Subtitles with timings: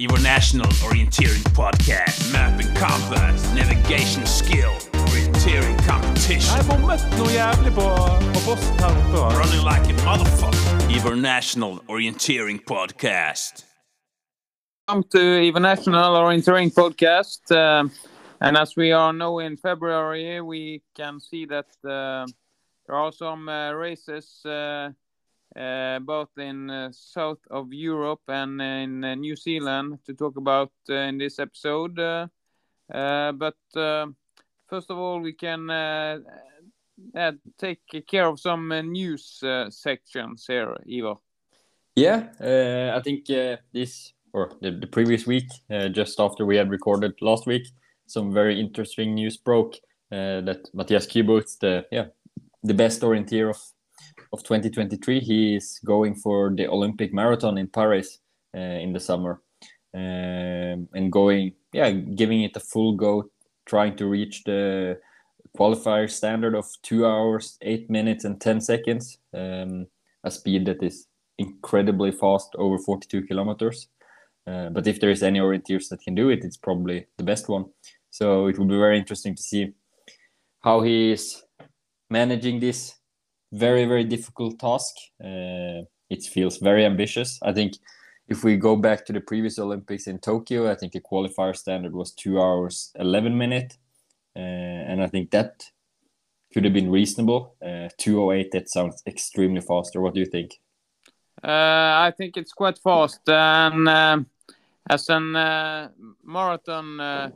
[0.00, 2.32] Evo National Orienteering Podcast.
[2.32, 4.70] Map and compass, navigation skill,
[5.10, 6.54] orienteering competition.
[6.56, 7.86] Jeg bommet noe jævlig på,
[8.34, 9.18] på posten her oppe.
[9.40, 10.70] Running like a motherfucker.
[10.94, 13.64] Evo National Orienteering Podcast.
[14.86, 17.50] Welcome to Even National Orienteering Podcast.
[17.50, 17.90] Um,
[18.40, 22.24] and as we are now in February, we can see that uh,
[22.86, 24.90] there are some uh, races uh,
[25.58, 30.72] uh, both in uh, south of Europe and in uh, New Zealand to talk about
[30.88, 31.98] uh, in this episode.
[31.98, 32.26] Uh,
[32.94, 34.06] uh, but uh,
[34.68, 36.18] first of all, we can uh,
[37.14, 41.20] uh, take care of some uh, news uh, sections here, Ivo.
[41.96, 46.56] Yeah, uh, I think uh, this or the, the previous week, uh, just after we
[46.56, 47.66] had recorded last week,
[48.06, 49.74] some very interesting news broke
[50.12, 52.06] uh, that Matthias Kyburz, the yeah
[52.62, 53.58] the best orienteer of
[54.32, 58.18] of 2023, he is going for the Olympic marathon in Paris
[58.54, 59.40] uh, in the summer,
[59.94, 63.30] um, and going yeah giving it a full go,
[63.66, 64.98] trying to reach the
[65.56, 69.86] qualifier standard of two hours, eight minutes, and ten seconds, um,
[70.24, 71.06] a speed that is
[71.38, 73.88] incredibly fast over 42 kilometers.
[74.46, 77.48] Uh, but if there is any orienteers that can do it, it's probably the best
[77.48, 77.66] one.
[78.10, 79.72] So it will be very interesting to see
[80.60, 81.42] how he is
[82.10, 82.94] managing this
[83.52, 84.94] very, very difficult task.
[85.22, 87.38] Uh, it feels very ambitious.
[87.42, 87.74] I think
[88.28, 91.94] if we go back to the previous Olympics in Tokyo, I think the qualifier standard
[91.94, 93.78] was two hours, 11 minutes.
[94.36, 95.64] Uh, and I think that
[96.52, 97.54] could have been reasonable.
[97.62, 99.96] Uh, 208, that sounds extremely fast.
[99.96, 100.60] Or what do you think?
[101.42, 101.48] Uh,
[102.06, 104.26] I think it's quite fast, and um
[104.90, 105.88] as an uh,
[106.24, 107.30] marathon uh,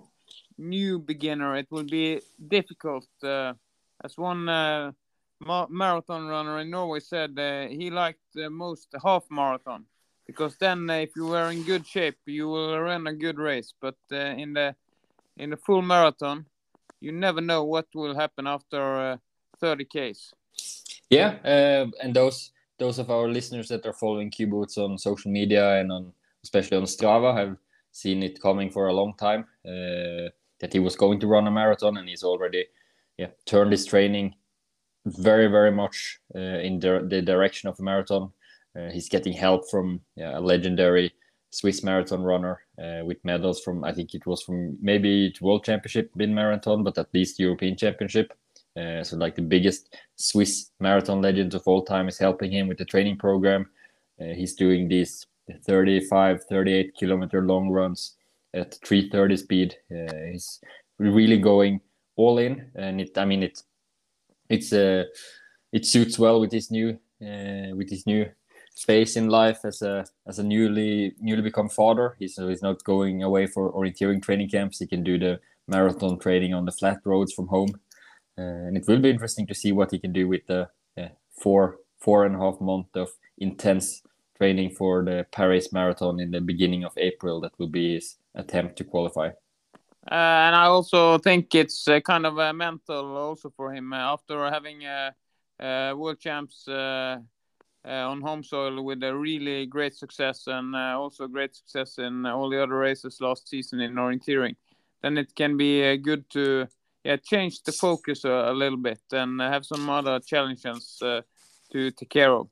[0.59, 3.07] new beginner, it will be difficult.
[3.23, 4.49] As one
[5.47, 9.87] ma- marathon runner in Norway said, uh, he liked most half marathon
[10.27, 13.75] because then, uh, if you were in good shape, you will run a good race.
[13.81, 14.75] But uh, in the
[15.37, 16.47] in the full marathon,
[17.01, 19.17] you never know what will happen after uh,
[19.61, 20.33] 30 k's.
[21.11, 25.81] Yeah, uh, and those those of our listeners that are following Kyburz on social media
[25.81, 26.13] and on
[26.45, 27.57] especially on Strava have
[27.93, 29.45] seen it coming for a long time.
[29.65, 30.31] Uh,
[30.61, 32.67] that he was going to run a marathon, and he's already
[33.19, 34.35] yeah turned his training
[35.07, 38.33] very very much uh, in the, the direction of a marathon.
[38.77, 41.13] Uh, he's getting help from yeah, a legendary
[41.51, 45.65] Swiss marathon runner uh, with medals from I think it was from maybe it World
[45.65, 48.33] Championship in marathon, but at least European Championship.
[48.75, 52.79] Uh, so like the biggest Swiss marathon legends of all time is helping him with
[52.79, 53.69] the training program.
[54.21, 55.27] Uh, he's doing these
[55.67, 58.17] 35, 38 kilometer long runs
[58.55, 59.77] at 330 speed.
[59.91, 60.61] Uh, he's
[60.99, 61.81] really going
[62.17, 63.63] all in, and it I mean it
[64.53, 65.05] it's uh,
[65.73, 68.27] it suits well with his new uh, with his new
[68.77, 72.17] phase in life as a as a newly newly become father.
[72.19, 74.79] He's he's not going away for orienteering training camps.
[74.79, 77.81] He can do the marathon training on the flat roads from home,
[78.39, 81.09] uh, and it will be interesting to see what he can do with the uh,
[81.31, 84.03] four four and a half month of intense
[84.37, 87.41] training for the Paris Marathon in the beginning of April.
[87.41, 89.31] That will be his attempt to qualify.
[90.11, 93.99] Uh, and I also think it's uh, kind of uh, mental also for him uh,
[93.99, 95.13] after having uh,
[95.61, 101.99] uh, world champs on home soil with a really great success and also great success
[101.99, 104.57] in all the other races last season in orienteering.
[105.03, 106.67] Then it can be good to
[107.05, 112.11] yeah change the focus a, a little bit and have some other challenges to take
[112.11, 112.49] care of.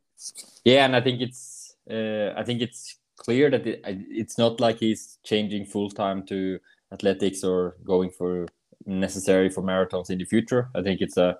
[0.64, 5.18] Yeah, and I think it's I think it's clear that it, it's not like he's
[5.24, 6.58] changing full time to
[6.92, 8.46] athletics or going for
[8.86, 10.68] necessary for marathons in the future.
[10.74, 11.38] I think it's a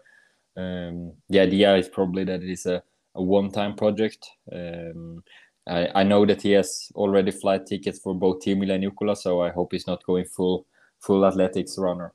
[0.57, 2.83] um, the idea is probably that it is a,
[3.15, 4.27] a one time project.
[4.53, 5.23] Um,
[5.69, 9.41] I, I know that he has already flight tickets for both Tiomila and Jukola, so
[9.43, 10.67] I hope he's not going full
[10.99, 12.13] full athletics runner.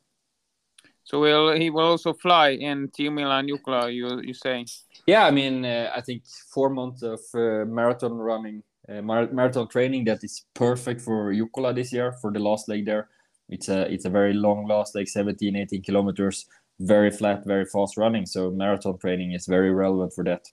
[1.04, 4.68] So will he will also fly in Tiomila and Jukola, you you saying?
[5.08, 9.68] Yeah, I mean, uh, I think four months of uh, marathon running, uh, mar- marathon
[9.68, 13.08] training that is perfect for Jukola this year for the last leg there.
[13.50, 16.46] It's a it's a very long last like 17, 18 kilometers,
[16.80, 18.26] very flat, very fast running.
[18.26, 20.46] So marathon training is very relevant for that.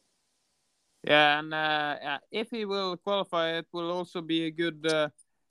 [1.04, 5.08] Yeah, and uh, yeah, if he will qualify, it will also be a good uh,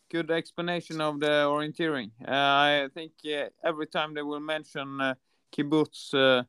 [0.09, 2.11] good explanation of the orienteering.
[2.25, 5.15] Uh, I think uh, every time they will mention uh,
[5.51, 6.43] Kyburz uh,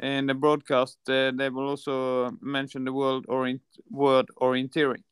[0.00, 5.02] in the broadcast, uh, they will also mention the word orient word orienteering.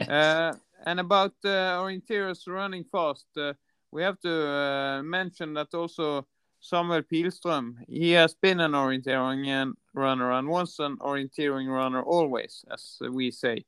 [0.08, 0.54] uh,
[0.86, 3.52] and about uh, orienteers running fast, uh,
[3.92, 6.26] we have to uh, mention that also
[6.60, 7.76] Samuel Pihlström.
[7.88, 13.64] He has been an orienteering runner and once an orienteering runner always, as we say.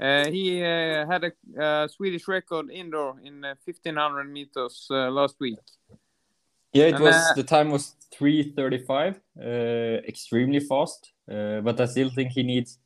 [0.00, 5.36] Uh, he uh, had a uh, Swedish record indoor in uh, 1500 meters uh, last
[5.38, 5.58] week.
[6.72, 11.12] Yeah, it And, was uh, the time was three thirty five, uh, extremely fast.
[11.30, 12.78] Uh, but I still think he needs,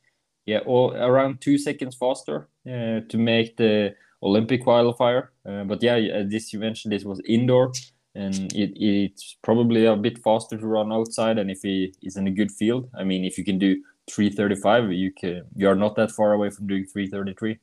[0.44, 3.94] yeah, all, around two seconds faster uh, to make the
[4.26, 5.28] Olympic qualifier.
[5.48, 7.72] Uh, but yeah, as this you mentioned, this was indoor,
[8.14, 11.38] and it, it's probably a bit faster to run outside.
[11.38, 13.76] And if he is in a good field, I mean, if you can do
[14.10, 17.34] three thirty five, you can you are not that far away from doing three thirty
[17.34, 17.58] three.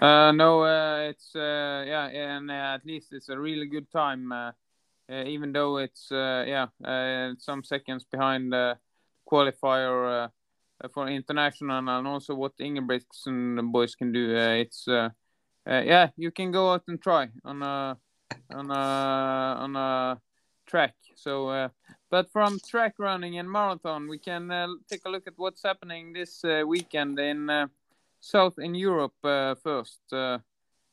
[0.00, 4.32] Uh, no, uh, it's uh, yeah, and uh, at least it's a really good time,
[4.32, 4.52] uh,
[5.10, 8.78] uh, even though it's uh, yeah uh, some seconds behind the
[9.30, 14.36] qualifier uh, for international and also what Ingebrigtsen boys can do.
[14.36, 14.88] Uh, it's
[15.68, 17.96] uh, yeah, you can go out and try on a
[18.50, 20.20] on a on a
[20.66, 20.94] track.
[21.14, 21.68] So, uh,
[22.10, 26.12] but from track running and marathon, we can uh, take a look at what's happening
[26.12, 27.50] this uh, weekend in.
[27.50, 27.66] Uh,
[28.22, 30.00] South in Europe uh, first.
[30.12, 30.38] Uh,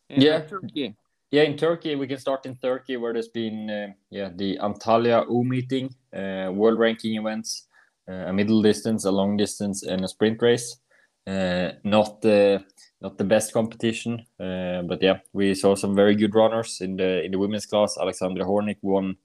[0.09, 0.41] in Yeah.
[0.41, 0.95] Turkey.
[1.31, 5.43] Yeah, in Turkey, we can start in Turkey, where there's been yeah the Antalya O
[5.43, 7.67] meeting, uh, world ranking events,
[8.09, 10.81] uh, a middle distance, a long distance, and a sprint race.
[11.29, 12.63] Uh, not the
[13.01, 17.23] not the best competition, uh, but yeah, we saw some very good runners in the
[17.23, 17.97] in the women's class.
[18.01, 19.15] Alexandra Hornik won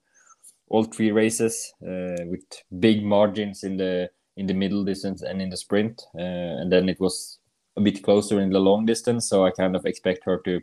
[0.69, 2.43] all three races uh, with
[2.79, 6.99] big margins in the in the middle distance and in the sprint, and then it
[6.99, 7.39] was
[7.75, 9.27] a bit closer in the long distance.
[9.27, 10.61] So I kind of expect her to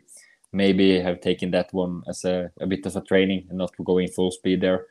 [0.53, 4.07] maybe have taken that one as a, a bit of a training and not going
[4.07, 4.85] full speed there.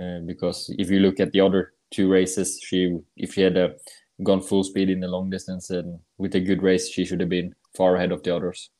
[0.00, 3.68] Uh, because if you look at the other two races, she if she had uh,
[4.22, 7.28] gone full speed in the long distance and with a good race, she should have
[7.28, 8.70] been far ahead of the others.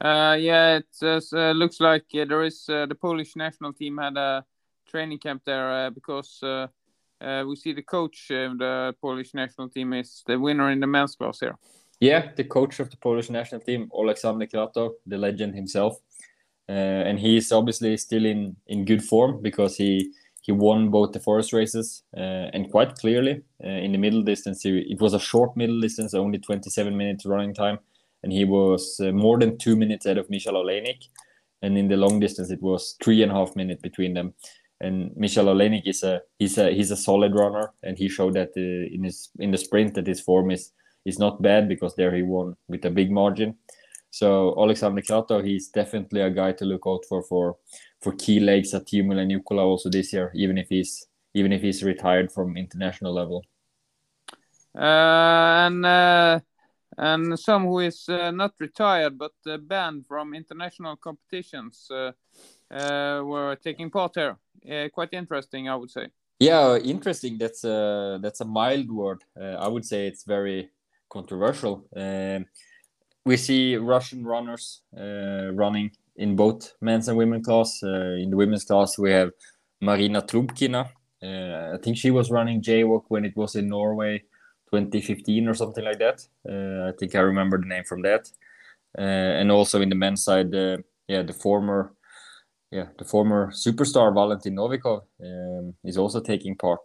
[0.00, 4.16] Uh, yeah, it uh, looks like uh, there is uh, the Polish national team had
[4.16, 4.44] a
[4.88, 6.66] training camp there uh, because uh,
[7.20, 10.86] uh, we see the coach of the Polish national team is the winner in the
[10.86, 11.56] men's class here.
[12.00, 15.98] Yeah, the coach of the Polish national team, Aleksander Krato, the legend himself,
[16.68, 20.12] uh, and he is obviously still in in good form because he
[20.48, 24.62] he won both the forest races uh, and quite clearly uh, in the middle distance.
[24.62, 27.78] He, it was a short middle distance, only 27 minutes running time,
[28.22, 31.04] and he was uh, more than two minutes ahead of Michal Olenik.
[31.60, 34.32] And in the long distance, it was three and a half minutes between them.
[34.80, 38.52] And Michal Olenik is a he's a he's a solid runner, and he showed that
[38.56, 40.72] uh, in his in the sprint that his form is
[41.04, 43.54] is not bad because there he won with a big margin.
[44.10, 47.56] So Alexander Krato, he's definitely a guy to look out for for
[48.00, 51.62] for key legs at Tiomila and Jukola also this year, even if he's even if
[51.62, 53.44] he's retired from international level.
[54.74, 56.40] Uh, and uh,
[56.96, 62.12] and some who is uh, not retired but uh, banned from international competitions uh,
[62.70, 64.36] uh, were taking part here.
[64.70, 66.08] Uh, quite interesting, I would say.
[66.40, 67.38] Yeah, interesting.
[67.38, 69.24] That's a that's a mild word.
[69.40, 70.70] Uh, I would say it's very
[71.08, 71.86] controversial.
[71.96, 72.46] Um,
[73.28, 77.80] we see Russian runners uh, running in both men's and women's class.
[77.82, 79.30] Uh, in the women's class, we have
[79.82, 80.88] Marina Trubkina.
[81.22, 84.20] Uh, I think she was running JWOC when it was in Norway,
[84.70, 86.26] 2015 or something like that.
[86.90, 88.30] I think I remember the name from that.
[88.96, 90.52] And also in the men's side,
[91.06, 91.92] yeah, the former,
[92.70, 96.80] yeah, the former superstar Valentin Novikov um, is also taking part.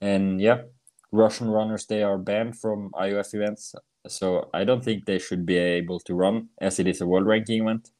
[0.00, 0.62] And yeah,
[1.10, 3.74] Russian runners they are banned from IOF events,
[4.08, 7.26] so I don't think they should be able to run as it is a world
[7.26, 7.90] ranking event.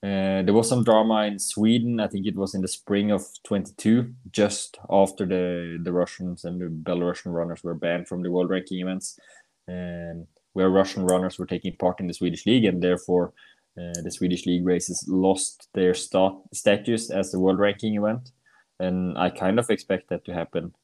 [0.00, 1.98] Uh, there was some drama in Sweden.
[1.98, 6.60] I think it was in the spring of 22, just after the the Russians and
[6.60, 9.18] the Belarusian runners were banned from the world ranking events,
[9.66, 13.32] and where Russian runners were taking part in the Swedish league, and therefore
[13.76, 18.30] uh, the Swedish league races lost their stat status as a world ranking event.
[18.78, 20.74] And I kind of expect that to happen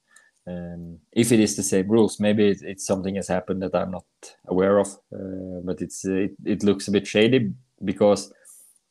[0.47, 3.91] um, if it is the same rules, maybe it, it's something has happened that I'm
[3.91, 4.05] not
[4.47, 4.89] aware of.
[5.13, 7.53] Uh, but it's it, it looks a bit shady
[7.85, 8.33] because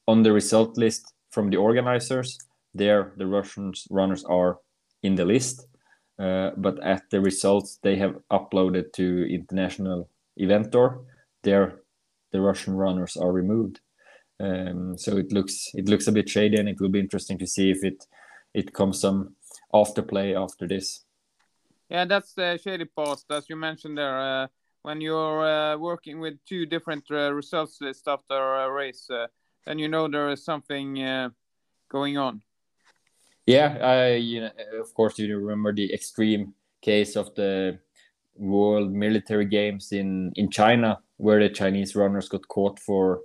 [0.08, 2.38] on the result list from the organizers,
[2.74, 4.58] there the Russian runners are
[5.04, 5.68] in the list,
[6.20, 11.02] uh, but at the results they have uploaded to International Eventor,
[11.44, 11.82] there
[12.32, 13.80] the Russian runners are removed.
[14.40, 17.48] Um, so it looks it looks a bit shady, and it will be interesting to
[17.48, 18.08] see if it
[18.56, 19.36] it comes some
[19.74, 21.03] afterplay after this.
[21.90, 24.18] Yeah, that's the shady part, as you mentioned there.
[24.20, 24.48] Uh,
[24.82, 29.10] when you're uh, working with two different uh, results lists after a race,
[29.66, 30.96] then you know there is something
[31.90, 32.42] going on.
[33.46, 37.80] Yeah, I you know, of course you remember the extreme case of the
[38.36, 43.22] World Military Games in in China, where the Chinese runners got caught for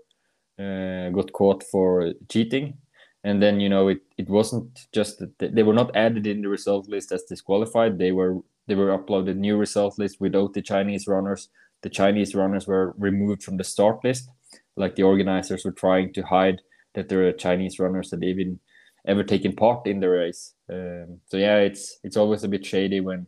[0.59, 2.79] uh, got caught for cheating,
[3.28, 6.49] and then you know it it wasn't just that they were not added in the
[6.49, 7.99] result list as disqualified.
[7.99, 8.35] They were
[8.66, 11.49] they were uploaded new result list without the Chinese runners
[11.82, 14.28] the Chinese runners were removed from the start list.
[14.76, 16.61] Like the organizers were trying to hide
[16.94, 18.61] that there are Chinese runners that even
[19.06, 20.54] ever taken part in the race.
[20.70, 23.26] Um, so yeah, it's it's always a bit shady when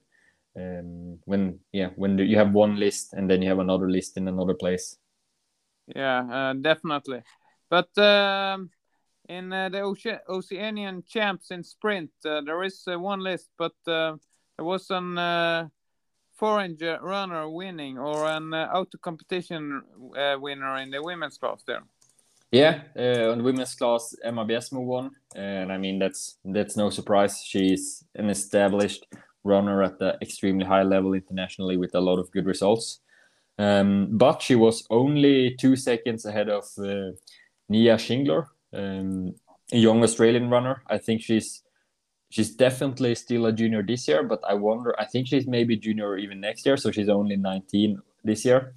[0.56, 4.28] um, when yeah when you have one list and then you have another list in
[4.28, 4.96] another place.
[5.94, 7.22] Yeah, uh, definitely.
[7.68, 8.70] But um,
[9.30, 13.74] in uh, the Oce- Oceanian champs in sprint, uh, there is uh, one list, but
[13.86, 14.16] uh,
[14.56, 15.68] there was an uh,
[16.36, 19.82] foreign runner winning or an uh, auto competition
[20.16, 21.82] uh, winner in the women's class there.
[22.50, 26.90] Yeah, uh, on the women's class, Emma Bjessmo won, and I mean that's that's no
[26.90, 27.44] surprise.
[27.44, 29.06] She's an established
[29.44, 33.00] runner at the extremely high level internationally with a lot of good results.
[33.58, 37.12] Um, but she was only two seconds ahead of uh,
[37.68, 39.34] Nia Schindler, um,
[39.72, 40.82] a young Australian runner.
[40.88, 41.62] I think she's
[42.30, 44.94] she's definitely still a junior this year, but I wonder.
[44.98, 48.74] I think she's maybe junior even next year, so she's only 19 this year.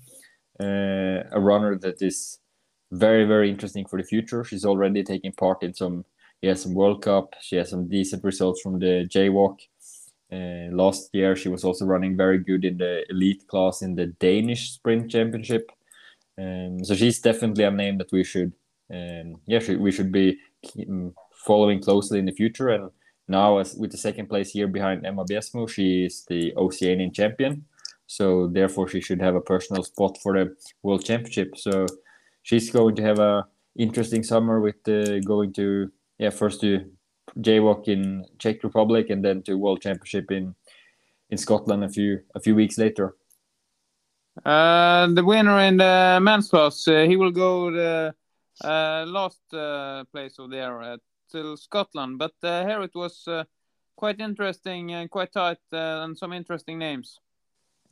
[0.60, 2.40] Uh, a runner that is
[2.92, 4.44] very very interesting for the future.
[4.44, 6.06] She's already taking part in some
[6.42, 7.36] She has some World Cup.
[7.42, 9.60] She has some decent results from the JWOC.
[10.34, 14.08] Uh, last year, she was also running very good in the elite class in the
[14.08, 15.72] Danish Sprint Championship.
[16.38, 18.52] Um, so she's definitely a name that we should,
[18.94, 20.38] um, yeah, we should be
[20.88, 22.70] um, following closely in the future.
[22.70, 22.92] And
[23.28, 27.66] now, as with the second place here behind Emma Bjessmo, she is the Oceanian champion.
[28.08, 31.58] So therefore, she should have a personal spot for the World Championship.
[31.58, 31.88] So
[32.44, 36.92] she's going to have a interesting summer with uh, going to yeah first to
[37.40, 40.54] JWOC in Czech Republic and then to World Championship in
[41.30, 43.16] in Scotland a few a few weeks later.
[44.46, 48.12] Uh, the winner in the men's class, uh, he will go the uh,
[48.62, 50.98] last uh, place of there uh,
[51.32, 52.20] till Scotland.
[52.20, 53.44] But uh, here it was uh,
[53.96, 57.20] quite interesting and quite tight, uh, and some interesting names.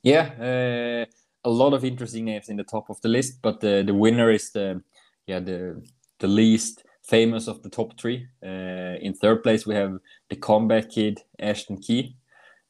[0.03, 1.05] Yeah, uh,
[1.43, 4.31] a lot of interesting names in the top of the list, but the the winner
[4.31, 4.81] is the
[5.27, 5.81] yeah the
[6.19, 8.27] the least famous of the top three.
[8.43, 9.99] Uh, in third place, we have
[10.29, 12.15] the comeback kid Ashton Key.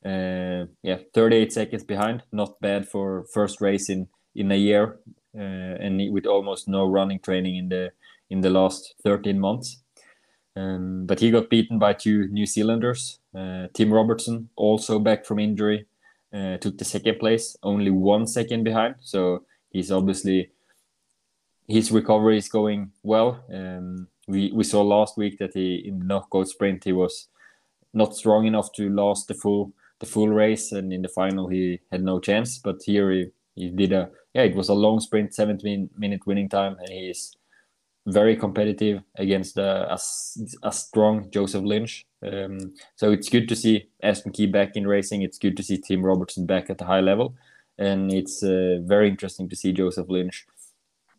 [0.03, 2.23] Uh, yeah, 38 seconds behind.
[2.31, 7.19] Not bad for first race in in a year, uh, and with almost no running
[7.19, 7.91] training in the
[8.29, 9.81] in the last 13 months.
[10.55, 13.19] Um, but he got beaten by two New Zealanders.
[13.35, 15.85] Uh, Tim Robertson, also back from injury,
[16.33, 18.95] uh, took the second place, only one second behind.
[18.99, 20.51] So he's obviously
[21.67, 23.43] his recovery is going well.
[23.53, 27.27] Um, we we saw last week that he in the knockout sprint he was
[27.93, 31.79] not strong enough to last the full the full race, and in the final he
[31.91, 32.57] had no chance.
[32.57, 36.49] But here he, he did a yeah, it was a long sprint, 17 minute winning
[36.49, 37.35] time, and he's
[38.07, 39.99] very competitive against a, a,
[40.63, 42.05] a strong Joseph Lynch.
[42.25, 45.21] Um, so it's good to see Ashton Key back in racing.
[45.21, 47.35] It's good to see Tim Robertson back at a high level,
[47.77, 50.45] and it's uh, very interesting to see Joseph Lynch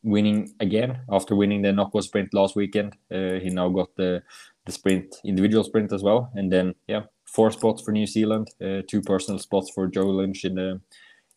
[0.03, 2.97] winning again after winning the knockout sprint last weekend.
[3.11, 4.23] Uh, he now got the
[4.65, 8.83] the sprint individual sprint as well, and then yeah, four spots for New Zealand, uh,
[8.89, 10.81] two personal spots for Joe Lynch in the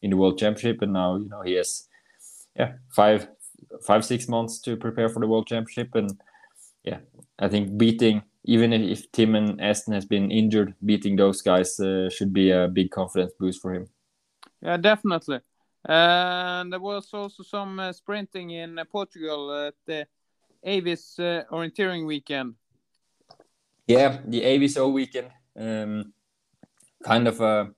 [0.06, 1.88] in the World Championship, and now you know he has
[2.56, 3.28] yeah five
[3.82, 6.12] five six months to prepare for the World Championship, and
[6.84, 7.00] yeah,
[7.40, 12.10] I think beating even if Tim and Aston has been injured, beating those guys uh,
[12.10, 13.88] should be a big confidence boost for him.
[14.62, 15.40] Yeah, definitely.
[15.84, 20.08] And there was also some uh, sprinting in uh, Portugal at the
[20.64, 22.54] Avis uh, orienteering weekend.
[23.88, 26.14] Yeah, the Avis Aviso weekend, um,
[27.04, 27.72] kind of a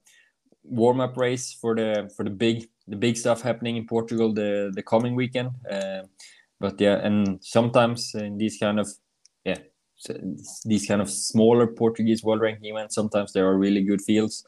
[0.67, 4.71] warm up race for the for the big the big stuff happening in Portugal the
[4.73, 5.49] the coming weekend.
[5.69, 6.03] Uh,
[6.59, 8.87] but yeah, and sometimes in these kind of
[9.45, 9.59] yeah
[10.65, 14.43] these kind of smaller Portuguese world ranking events, sometimes there are really good fields.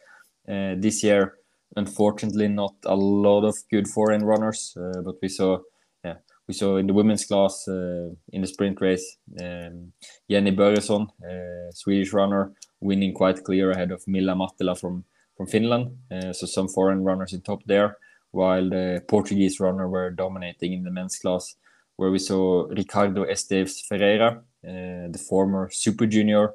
[0.48, 1.40] Uh, this year
[1.76, 5.60] unfortunately not a lot of good foreign runners uh, but we saw
[6.04, 6.16] yeah
[6.48, 9.92] we saw in the women's class uh, in the sprint race um,
[10.30, 15.04] Jenny Börjesson uh, Swedish runner winning quite clear ahead of Milla Mattila from
[15.40, 17.96] from Finland uh, so some foreign runners in top there
[18.32, 21.56] while the Portuguese runner were dominating in the men's class
[21.96, 26.54] where we saw Ricardo Esteves Ferreira uh, the former super junior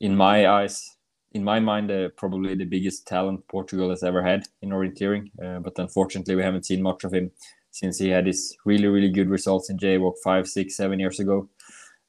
[0.00, 0.98] in my eyes
[1.32, 5.30] in my mind, uh, probably the biggest talent Portugal has ever had in orienteering.
[5.42, 7.30] Uh, but unfortunately, we haven't seen much of him
[7.70, 11.48] since he had his really, really good results in JWOC five, six, seven years ago.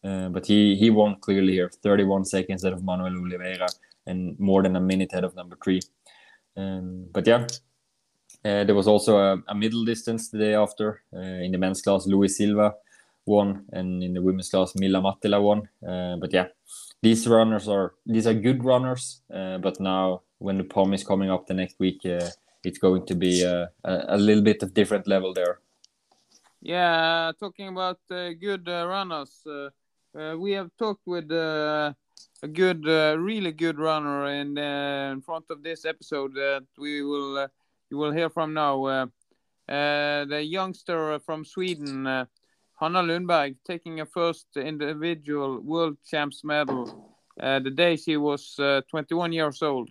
[0.03, 3.67] Uh, but he he won clearly here, 31 seconds ahead of Manuel Oliveira
[4.09, 5.81] and more than a minute ahead of number three.
[6.57, 7.45] Um, but yeah,
[8.43, 11.81] uh, there was also a, a, middle distance the day after uh, in the men's
[11.81, 12.07] class.
[12.07, 12.73] Luis Silva
[13.25, 15.69] won, and in the women's class, Mila Mattila won.
[15.87, 16.47] Uh, but yeah,
[17.01, 21.29] these runners are these are good runners, uh, but now when the POM is coming
[21.29, 22.29] up the next week, uh,
[22.63, 25.59] it's going to be a, a, little bit of different level there.
[26.61, 29.45] Yeah, talking about uh, good runners,
[30.37, 31.29] we have talked with
[32.43, 37.03] a good, uh, really good runner in, uh, in front of this episode that we
[37.03, 37.47] will uh,
[37.89, 38.85] you will hear from now.
[38.85, 39.05] Uh,
[39.67, 42.25] uh, the youngster from Sweden, uh,
[42.79, 49.31] Hanna Lundberg, taking a first individual world champs medal the day she was uh, 21
[49.31, 49.89] years old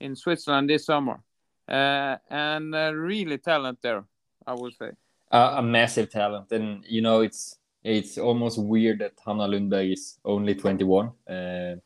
[0.00, 1.20] in Switzerland this summer,
[1.68, 4.04] and really talent there,
[4.46, 4.92] I would say.
[5.30, 10.54] A massive talent, and you know it's it's almost weird that Hanna Lundberg is only
[10.54, 11.10] 21.
[11.28, 11.76] Uh,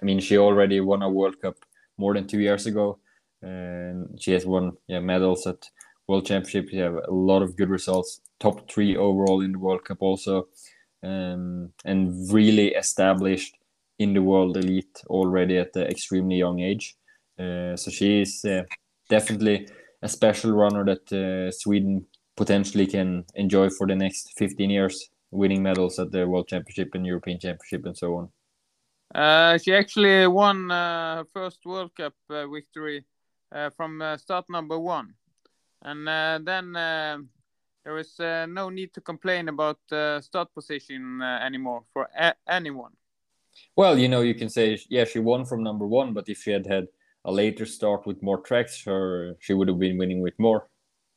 [0.00, 1.56] I mean, she already won a World Cup
[1.98, 2.98] more than two years ago,
[3.42, 5.68] and she has won yeah medals at
[6.06, 6.70] World Championships.
[6.70, 10.48] She have a lot of good results, top three overall in the World Cup also,
[11.02, 13.56] um, and really established
[13.98, 16.96] in the world elite already at the extremely young age.
[17.38, 18.62] Uh, so she is uh,
[19.08, 19.68] definitely
[20.02, 25.62] a special runner that uh, Sweden potentially can enjoy for the next 15 years, winning
[25.62, 28.28] medals at the World Championship and European Championship and so on.
[29.14, 33.04] Uh, she actually won uh, her first World Cup uh, victory
[33.52, 35.14] uh, from uh, start number one,
[35.82, 37.18] and uh, then uh,
[37.84, 42.08] there is uh, no need to complain about uh, start position uh, anymore for
[42.48, 42.92] anyone.
[43.76, 46.50] Well, you know, you can say, yeah, she won from number one, but if she
[46.50, 46.88] had had
[47.24, 50.68] a later start with more tracks, her she would have been winning with more.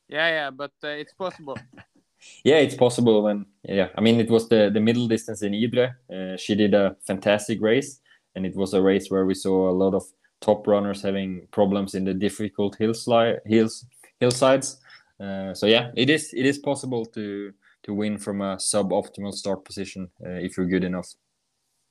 [0.07, 1.57] Yeah, yeah, but uh, it's possible.
[2.43, 3.23] Yeah, it's possible.
[3.23, 5.95] When yeah, I mean, it was the the middle distance in Idre.
[6.11, 8.01] Uh, she did a fantastic race,
[8.35, 10.03] and it was a race where we saw a lot of
[10.41, 13.85] top runners having problems in the difficult hill slide hills
[14.19, 14.77] hillsides.
[15.19, 19.63] Uh, so yeah, it is it is possible to to win from a suboptimal start
[19.65, 21.07] position uh, if you're good enough.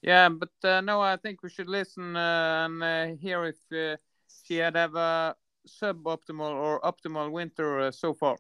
[0.02, 3.97] Yeah, but uh, no, I think we should listen uh, and uh, hear if uh,
[4.44, 5.35] she had a
[5.66, 8.37] suboptimal or optimal winter so far.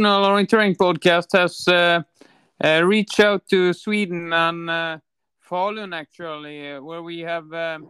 [0.00, 2.00] National Orienteering Podcast has uh,
[2.64, 4.98] uh, reached out to Sweden and uh,
[5.46, 7.86] Falun actually, where we have um,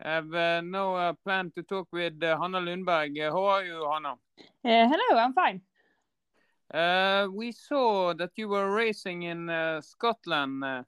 [0.00, 3.20] have uh, no uh, plan to talk with uh, Hanna Lundberg.
[3.20, 4.14] How are you, Hanna?
[4.64, 5.60] Hello, I'm fine.
[6.72, 10.84] Uh, we saw that you were racing in uh, Scotland uh,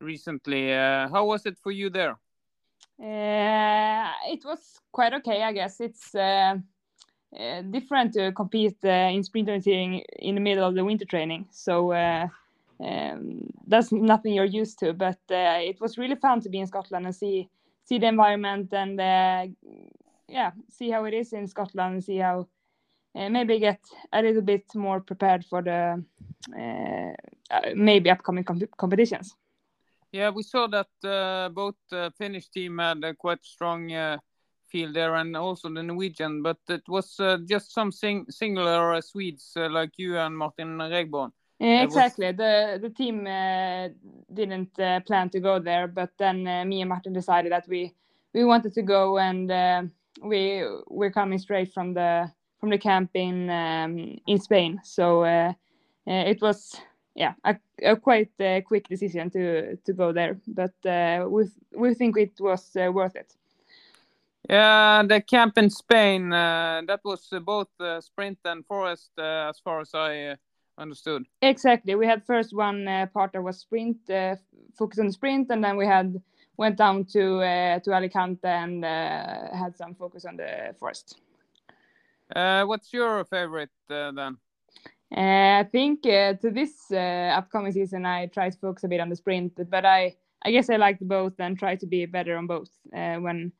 [0.00, 0.74] recently.
[0.74, 2.18] Uh, how was it for you there?
[2.98, 5.80] It was quite okay, I guess.
[5.80, 6.10] It's
[7.36, 11.46] uh, different to compete uh, in sprint orienteering in the middle of the winter training.
[11.50, 12.26] So uh,
[12.82, 14.94] um, that's nothing you're used to.
[14.94, 17.50] But uh, it was really fun to be in Scotland and see
[17.84, 19.46] see the environment and uh,
[20.26, 22.48] yeah, see how it is in Scotland and see how
[23.14, 23.80] maybe get
[24.12, 26.02] a little bit more prepared for the
[27.74, 29.34] maybe upcoming comp- competitions.
[30.12, 31.76] Yeah, we saw that both
[32.16, 34.18] Finnish team had quite strong
[34.70, 36.42] field there, and also the Norwegian.
[36.42, 40.78] But it was uh, just some sing- singular uh, Swedes uh, like you and Martin
[40.78, 41.32] Regborn.
[41.58, 42.32] Yeah, was- exactly.
[42.32, 43.88] The the team uh,
[44.32, 47.94] didn't uh, plan to go there, but then uh, me and Martin decided that we
[48.34, 49.82] we wanted to go, and uh,
[50.22, 54.80] we we're coming straight from the from the camp in um, in Spain.
[54.84, 55.24] So
[56.06, 56.80] it was
[57.14, 61.94] yeah a, a quite uh, quick decision to to go there, but uh, we we
[61.94, 63.34] think it was uh, worth it.
[64.48, 69.48] Yeah, the camp in Spain, uh, that was uh, both uh, sprint and forest, uh,
[69.50, 70.36] as far as I uh,
[70.78, 71.24] understood.
[71.42, 71.94] Exactly.
[71.94, 74.36] We had first one uh, part that was sprint, uh,
[74.76, 76.20] focus on the sprint, and then we had
[76.56, 81.20] went down to uh, to Alicante and uh, had some focus on the forest.
[82.34, 84.36] Uh, what's your favorite uh, then?
[85.16, 89.00] Uh, I think uh, to this uh, upcoming season, I try to focus a bit
[89.00, 92.36] on the sprint, but I I guess I like both and try to be better
[92.36, 92.70] on both.
[92.94, 93.52] Uh, when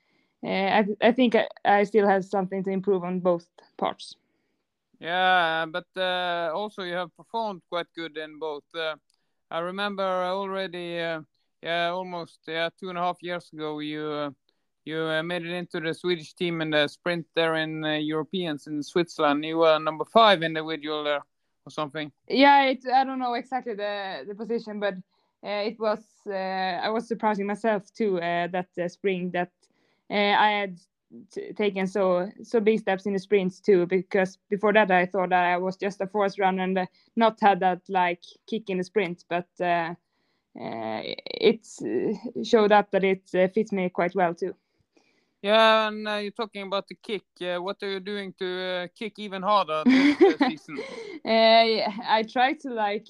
[0.44, 3.46] I I think I, I still have something to improve on both
[3.77, 4.16] parts.
[5.01, 8.64] Yeah, but uh, also you have performed quite good in both.
[8.74, 8.96] Uh,
[9.51, 11.20] I remember already, uh,
[11.62, 14.31] yeah, almost yeah two and a half years ago, you uh,
[14.85, 18.66] you uh, made it into the Swedish team in the sprint there in uh, Europeans
[18.66, 19.44] in Switzerland.
[19.44, 21.22] You were number five individual there
[21.64, 22.11] or something.
[22.29, 24.94] Yeah, it, I don't know exactly the the position, but
[25.44, 29.53] uh, it was uh, I was surprising myself too uh, that uh, spring that
[30.11, 30.79] I had
[31.33, 35.31] t- taken so so big steps in the sprints too because before that I thought
[35.31, 38.79] that I was just a force runner and uh, not had that like kick in
[38.79, 39.94] the sprint, but uh,
[40.61, 41.66] uh, it
[42.44, 44.55] showed up that it uh, fits me quite well too.
[45.40, 47.23] Yeah, and uh, you're talking about the kick.
[47.40, 50.79] What are you doing to uh, kick even harder this season?
[51.25, 53.07] uh, yeah, I try to like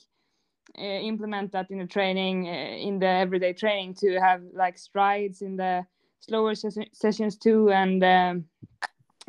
[0.79, 5.41] uh, implement that in the training, uh, in the everyday training, to have like strides
[5.41, 5.87] in the
[6.20, 7.70] slower ses- sessions too.
[7.70, 8.44] And um,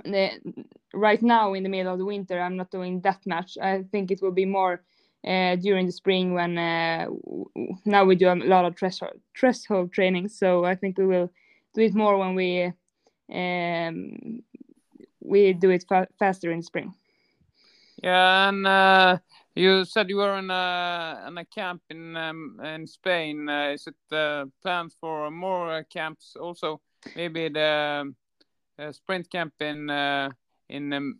[0.03, 0.31] the,
[0.93, 3.57] right now in the middle of the winter, I'm not doing that much.
[3.61, 4.81] I think it will be more
[5.27, 7.07] uh, during the spring when uh,
[7.85, 10.29] now we do a lot of threshold threshold training.
[10.29, 11.29] So I think we will
[11.73, 12.71] do it more when we
[13.33, 14.41] um,
[15.21, 16.93] we do it fa- faster in spring.
[18.01, 19.17] Yeah, and uh,
[19.55, 23.49] you said you were in a in a camp in um, in Spain.
[23.49, 26.81] Uh, is it uh, plans for more uh, camps also?
[27.15, 28.01] Maybe the
[28.79, 30.29] um, sprint camp in uh,
[30.69, 31.19] in um,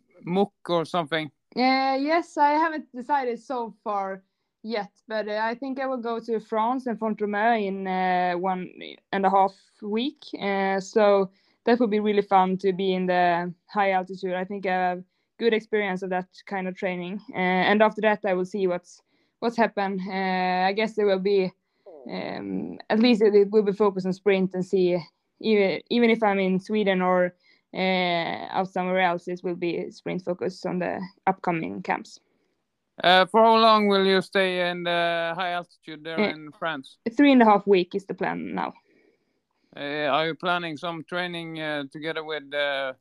[0.68, 1.30] or something.
[1.56, 4.22] Uh, yes, I haven't decided so far
[4.62, 8.70] yet, but uh, I think I will go to France and Font-Romeu in uh, one
[9.10, 10.22] and a half week.
[10.80, 11.30] So
[11.64, 14.34] that would be really fun to be in the high altitude.
[14.34, 15.04] I think I have
[15.40, 17.20] good experience of that kind of training.
[17.34, 19.02] Uh, and after that, I will see what's
[19.40, 20.00] what's happened.
[20.06, 21.50] Uh, I guess there will be
[22.10, 24.98] um, at least it, it will be focused on sprint and see
[25.40, 27.34] even even if I'm in Sweden or
[27.74, 32.20] uh, out somewhere else, it will be sprint focus on the upcoming camps.
[33.04, 36.34] Uh, for how long will you stay in the high altitude there Yeah.
[36.34, 36.98] in France?
[37.16, 38.72] Three and a half week is the plan now.
[39.76, 42.92] Uh, are you planning some training uh, together with uh,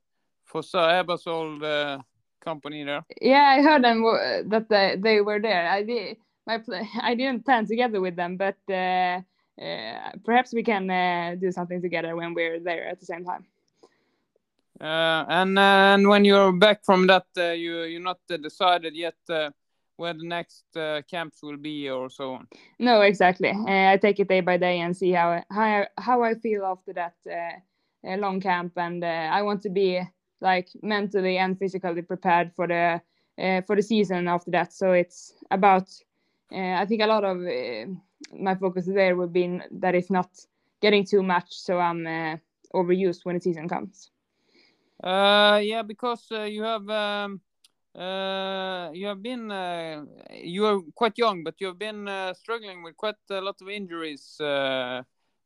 [0.45, 1.97] Fosser Aebersold uh,
[2.39, 3.05] company there?
[3.21, 5.67] Yeah, I heard them uh, that they, they were there.
[5.67, 6.17] I did
[6.49, 6.59] my
[7.01, 9.21] I didn't plan together with them, but uh,
[9.61, 13.45] uh, perhaps we can uh, do something together when we're there at the same time.
[14.81, 19.17] Uh, and and when you're back from that, uh, you you're not uh, decided yet
[19.29, 19.49] uh,
[19.97, 22.47] where the next uh, camps will be or so on.
[22.79, 23.49] No, exactly.
[23.49, 26.63] Uh, I take it day by day and see how how I, how I feel
[26.65, 30.01] after that uh, uh, long camp, and uh, I want to be
[30.41, 33.01] like mentally and physically prepared for the
[33.41, 34.73] uh, for the season after that.
[34.73, 35.89] So it's about.
[36.51, 37.85] Uh, I think a lot of uh,
[38.33, 40.29] my focus there would be that it's not
[40.81, 42.37] getting too much, so I'm uh,
[42.73, 44.09] overused when the season comes.
[45.03, 47.41] Uh, yeah, because uh, you have um,
[47.95, 52.83] uh, you have been uh, you are quite young, but you have been uh, struggling
[52.83, 54.41] with quite a lot of injuries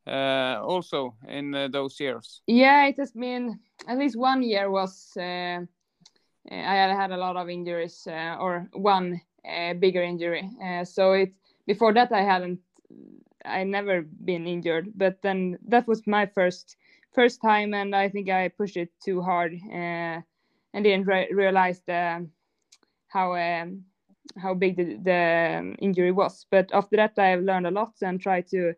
[0.07, 2.41] uh, uh, also in uh, those years.
[2.47, 5.59] Yeah, it has been at least one year was uh,
[6.51, 10.49] I had had a lot of injuries uh, or one uh, bigger injury.
[10.63, 11.33] Uh, so it
[11.65, 12.59] before that I hadn't
[13.45, 16.77] I never been injured, but then that was my first
[17.13, 20.21] first time, and I think I pushed it too hard uh,
[20.73, 22.27] and didn't re- realize the
[23.07, 23.83] how um,
[24.37, 26.45] how big the, the injury was.
[26.49, 28.73] But after that, I've learned a lot and tried to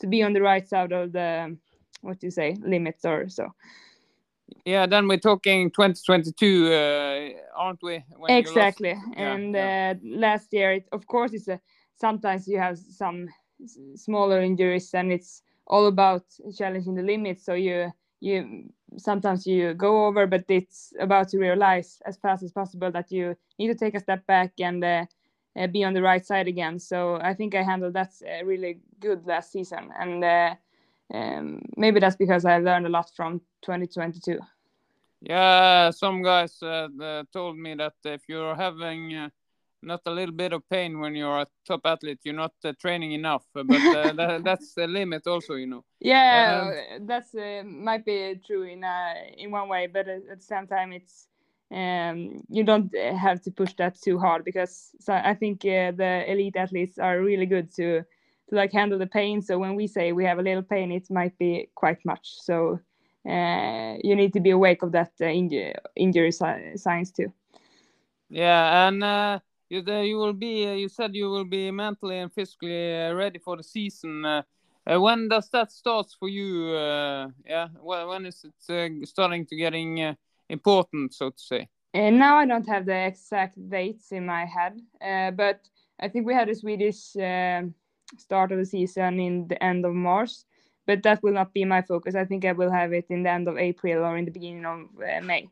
[0.00, 1.56] to be on the right side of the
[2.02, 3.54] what do you say limits or so.
[4.66, 8.04] Yeah, then we're talking 2022, uh, aren't we?
[8.16, 9.94] when exactly Yeah, and yeah.
[9.94, 11.60] Uh, last year it, of course it's a,
[11.96, 13.28] sometimes you have some
[13.94, 16.24] smaller injuries and it's all about
[16.56, 22.00] challenging the limits so you you sometimes you go over but it's about to realize
[22.06, 25.04] as fast as possible that you need to take a step back and uh,
[25.56, 28.80] uh, be on the right side again so i think i handled that uh, really
[29.00, 30.54] good last season and uh,
[31.12, 34.38] um, maybe that's because i learned a lot from 2022
[35.20, 36.88] Yeah, some guys uh,
[37.32, 39.28] told me that if you're having uh,
[39.84, 43.12] not a little bit of pain when you're a top athlete, you're not uh, training
[43.12, 43.44] enough.
[43.54, 45.84] But uh, that, that's the limit, also, you know.
[46.00, 50.44] Yeah, uh, that's uh, might be true in uh, in one way, but at the
[50.44, 51.28] same time, it's
[51.74, 55.92] um, you don't uh, have to push that too hard because so I think uh,
[55.92, 58.02] the elite athletes are really good to
[58.48, 59.42] to like handle the pain.
[59.42, 62.28] So when we say we have a little pain, it might be quite much.
[62.40, 62.80] So
[63.28, 67.32] uh, you need to be awake of that uh, injury injury si- signs too.
[68.30, 70.66] Yeah, and uh, you you will be.
[70.66, 74.44] Uh, you said you will be mentally and physically ready for the season.
[74.86, 76.74] When does that start for you?
[77.46, 80.16] Yeah, when, is it starting to getting
[80.58, 81.68] important, so to say?
[81.92, 84.74] And now I don't have the exact dates in my head,
[85.10, 85.58] uh, but
[86.04, 87.74] I think we had a Swedish um
[88.18, 90.32] start of the season in the end of March,
[90.86, 92.14] but that will not be my focus.
[92.14, 94.66] I think I will have it in the end of April or in the beginning
[94.66, 95.48] of uh, May.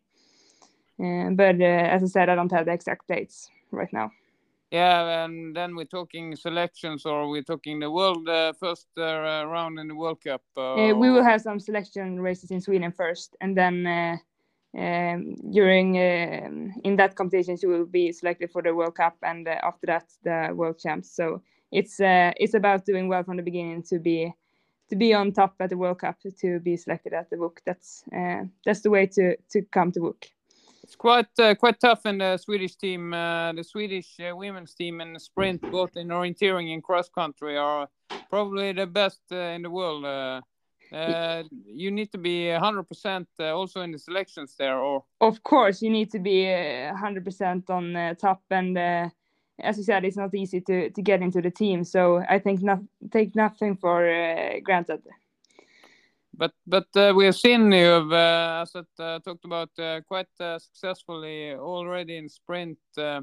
[0.98, 4.10] Uh, but uh, as I said, I don't have the exact dates right now.
[4.70, 9.78] Yeah, and then we're talking selections, or we're talking the world uh, first uh, round
[9.78, 10.42] in the World Cup.
[10.56, 14.16] Uh, Uh, we will have some selection races in Sweden first, and then uh,
[14.76, 19.46] um, during um in that competition, she will be selected for the World Cup, and
[19.46, 21.10] uh, after that, the World Champs.
[21.10, 24.32] So it's uh, it's about doing well from the beginning to be
[24.88, 27.58] to be on top at the World Cup to be selected at the WOC.
[27.64, 30.24] That's uh, that's the way to to come to WOC.
[30.82, 33.14] It's quite uh, quite tough in the Swedish team.
[33.14, 37.56] Uh, the Swedish uh, women's team in the sprint, both in orienteering and cross country,
[37.56, 37.88] are
[38.28, 40.04] probably the best uh, in the world.
[40.92, 45.42] Uh, uh, you need to be 100% uh, also in the selections there, or of
[45.42, 49.08] course you need to be uh, 100% on uh, top and uh,
[49.60, 52.62] as you said it's not easy to to get into the team so i think
[52.62, 55.02] not take nothing for uh, granted
[56.34, 60.00] but but uh, we have seen you have, uh, as I uh, talked about, uh,
[60.06, 62.78] quite uh, successfully already in sprint.
[62.96, 63.20] Uh,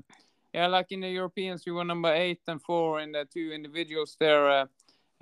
[0.54, 4.16] yeah, like in the Europeans, you were number eight and four in the two individuals
[4.20, 4.50] there.
[4.50, 4.66] Uh,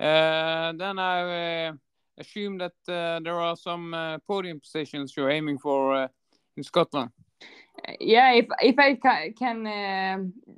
[0.02, 1.72] uh, then I uh,
[2.18, 6.08] assume that uh, there are some uh, podium positions you're aiming for uh,
[6.56, 7.10] in Scotland.
[8.00, 9.62] yeah if if i ca- can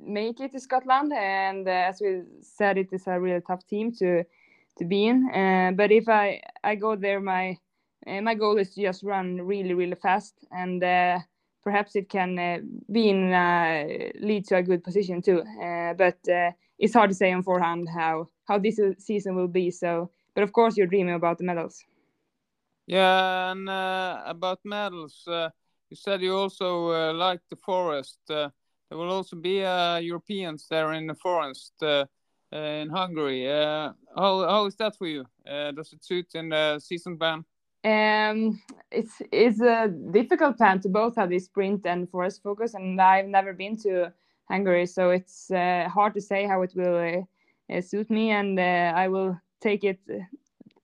[0.03, 4.23] make it to scotland and as we said it is a really tough team to
[4.77, 7.55] to be in but if i i go there my
[8.21, 10.81] my goal is to just run really really fast and
[11.63, 12.57] perhaps it can uh,
[12.91, 13.85] be in uh,
[14.19, 16.17] lead to a good position too uh, but
[16.79, 20.51] it's hard to say on forehand how how this season will be so but of
[20.51, 21.85] course you're dreaming about the medals
[22.87, 25.49] Yeah, and uh, about medals, uh,
[25.89, 28.19] you said you also uh, like the forest.
[28.29, 28.49] Uh,
[28.89, 32.05] there will also be uh, Europeans there in the forest uh,
[32.53, 33.49] uh, in Hungary.
[33.49, 35.25] Uh, how how is that for you?
[35.47, 37.45] Uh, does it suit in the season plan?
[37.83, 43.01] Um, it's it's a difficult plan to both have this sprint and forest focus, and
[43.01, 44.13] I've never been to
[44.49, 47.27] Hungary, so it's uh, hard to say how it will
[47.81, 49.99] suit me, and uh, I will take it,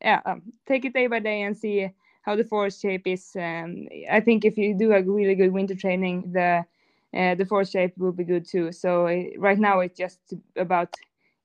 [0.01, 1.89] yeah, um, take it day by day and see
[2.21, 3.35] how the forest shape is.
[3.35, 6.65] Um, I think if you do a really good winter training, the
[7.17, 8.71] uh, the forest shape will be good too.
[8.71, 10.19] So uh, right now it's just
[10.55, 10.93] about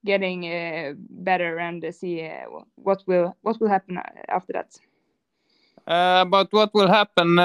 [0.05, 4.77] getting uh, better and see uh, what will what will happen uh, after that.
[5.87, 7.35] About what will happen,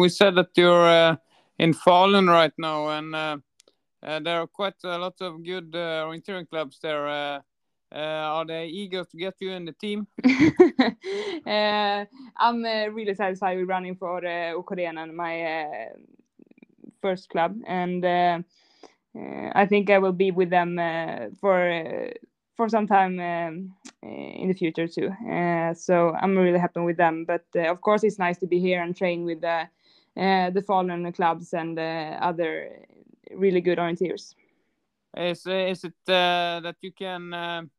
[0.00, 1.18] we said that you're
[1.58, 3.14] in Falun right now, and
[4.26, 7.42] there are quite a lot of good orienteering clubs there.
[7.92, 10.06] Uh, uh, are they eager to get you in the team?
[10.24, 12.04] uh,
[12.36, 15.88] I'm uh, really satisfied with running for uh, and my
[17.02, 18.04] first club, and
[19.14, 22.10] I think I will be with them uh, for uh,
[22.56, 25.10] for some time um, in the future too.
[25.28, 27.24] Uh, so I'm really happy with them.
[27.24, 29.68] But uh, of course, it's nice to be here and train with the
[30.16, 32.86] uh, the Falun clubs and other
[33.34, 34.34] really good orienteers.
[35.16, 37.70] Is is it uh, that you can,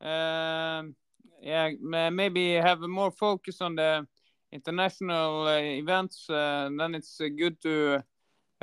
[0.00, 4.06] yeah, maybe have more focus on the
[4.52, 6.28] international uh, events?
[6.28, 8.02] Uh, then it's uh, good to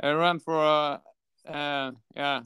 [0.02, 1.00] uh, run for a,
[1.48, 2.40] uh, yeah.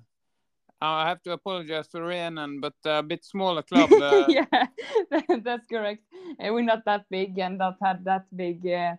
[0.83, 3.91] I have to apologize to Renan, but a bit smaller club.
[4.01, 4.67] Uh, yeah,
[5.43, 6.03] that's correct.
[6.39, 8.97] We're not that big and not had that big uh,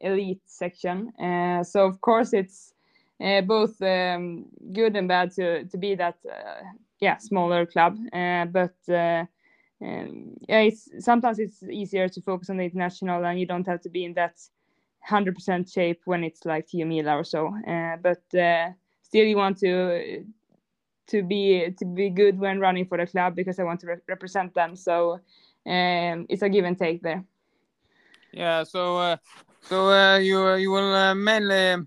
[0.00, 1.08] elite section.
[1.18, 2.74] Uh, so of course it's
[3.22, 6.62] uh, both um, good and bad to to be that uh,
[7.02, 7.98] yeah smaller club.
[8.12, 9.24] Uh, but uh,
[9.82, 13.80] um, yeah, it's sometimes it's easier to focus on the international and you don't have
[13.82, 14.38] to be in that
[15.02, 17.48] hundred percent shape when it's like Tiomila or so.
[17.68, 18.70] Uh, but uh,
[19.02, 20.24] still, you want to
[21.08, 24.06] to be to be good when running for the club because I want to re-
[24.08, 24.76] represent them.
[24.76, 25.14] So
[25.66, 27.24] um, it's a give and take there.
[28.32, 29.16] Yeah, so uh,
[29.62, 31.84] so uh, you you will mainly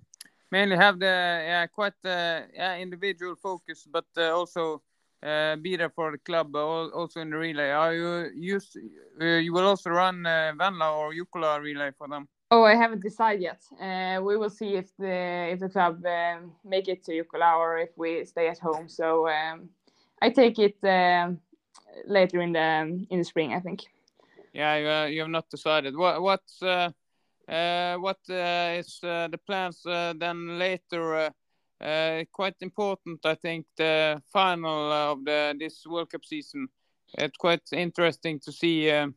[0.51, 4.81] mainly have the yeah quite uh, yeah individual focus, but also
[5.23, 7.69] uh, be there for the club, uh, also in the relay.
[7.69, 8.77] Are you used?
[9.21, 12.27] Uh, you will also run uh, Venla or Jukola relay for them.
[12.51, 13.61] Oh, I haven't decided yet.
[13.81, 17.79] Uh, we will see if the if the club um, make it to Jukola or
[17.79, 18.87] if we stay at home.
[18.87, 19.69] So um,
[20.21, 21.39] I take it um
[22.05, 23.83] later in the in the spring, I think.
[24.53, 25.95] Yeah, you, uh, you have not decided.
[25.97, 26.91] What what's uh,
[27.49, 31.31] uh, what uh, is uh, the plans uh, then later?
[31.81, 36.67] Uh, quite important, I think, the final of the this World Cup season.
[37.17, 38.89] It's quite interesting to see.
[38.89, 39.07] Uh,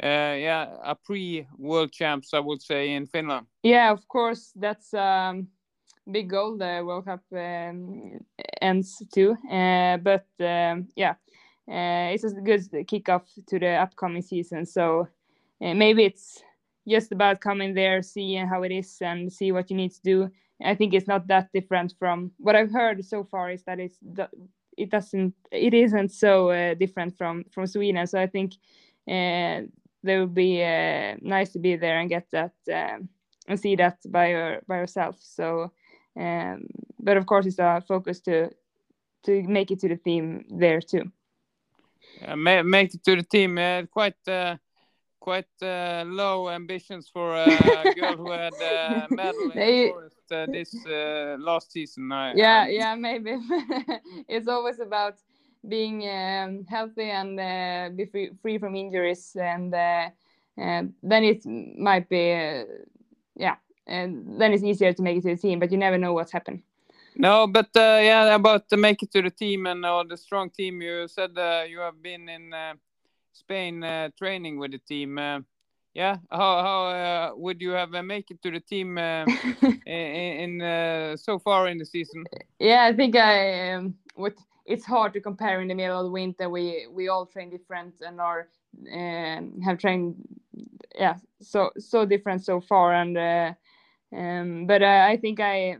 [0.00, 3.46] uh, yeah, a pre-world champs, I would say, in Finland.
[3.64, 5.48] Yeah, of course, that's um,
[6.08, 6.56] big goal.
[6.56, 8.20] The World Cup um,
[8.62, 9.36] ends too,
[10.02, 11.14] but um, yeah,
[11.66, 14.66] it's a good kickoff to the upcoming season.
[14.66, 15.08] So
[15.60, 16.44] maybe it's
[16.88, 20.30] just about coming there, seeing how it is, and see what you need to do.
[20.64, 23.50] I think it's not that different from what I've heard so far.
[23.50, 23.98] Is that it's
[24.76, 28.06] it doesn't it isn't so uh, different from from Sweden.
[28.06, 28.54] So I think
[29.08, 29.62] uh,
[30.02, 33.08] there will be uh, nice to be there and get that um,
[33.48, 35.16] and see that by your by yourself.
[35.20, 35.72] So,
[36.18, 36.66] um,
[36.98, 38.50] but of course, it's a focus to
[39.24, 41.10] to make it to the theme there too.
[42.26, 43.58] Uh, make it to the team.
[43.58, 44.56] Uh, quite uh,
[45.20, 50.46] quite uh, low ambitions for a girl who had a medal in They- forest uh,
[50.46, 52.10] this uh, last season.
[52.12, 53.32] I, Yeah, I- yeah, maybe.
[54.28, 55.16] it's always about
[55.68, 60.08] being um, healthy and uh, be free, free from injuries and uh,
[60.60, 61.44] uh, then it
[61.78, 62.64] might be uh,
[63.36, 65.58] yeah, and then it's easier to make it to the team.
[65.58, 66.62] But you never know what's happened.
[67.16, 70.50] No, but uh, yeah, about to make it to the team and uh, the strong
[70.50, 70.80] team.
[70.82, 72.74] You said uh, you have been in uh,
[73.38, 75.18] Spain uh, training with the team.
[75.18, 75.40] Uh,
[75.94, 79.24] yeah, how how uh, would you have uh, make it to the team uh,
[79.86, 82.24] in, in uh, so far in the season?
[82.58, 84.34] yeah, I think I um, what
[84.66, 86.48] it's hard to compare in the middle of the winter.
[86.48, 88.48] We we all train different and are
[88.92, 90.16] um, have trained
[90.94, 93.52] yeah so so different so far and uh,
[94.16, 95.78] um, but uh, I think I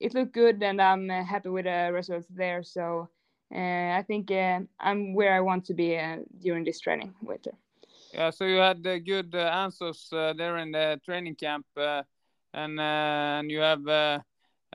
[0.00, 2.62] it looked good and I'm happy with the results there.
[2.62, 3.08] So
[3.54, 7.52] I think uh, I'm where I want to be uh, during this training winter.
[8.12, 12.02] Yeah, so you had uh, good uh, answers uh, there in the training camp, uh,
[12.52, 14.18] and uh, and you have uh,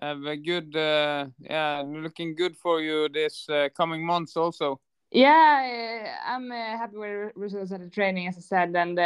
[0.02, 4.80] have a good uh, yeah looking good for you this uh, coming months also.
[5.12, 8.98] Yeah, uh, I'm uh, happy with the results at the training, as I said, and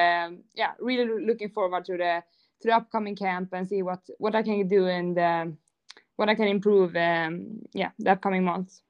[0.56, 2.24] yeah, really looking forward to the
[2.62, 5.58] to the upcoming camp and see what what I can do and um,
[6.16, 6.96] what I can improve.
[6.96, 8.82] Um, yeah, the upcoming months.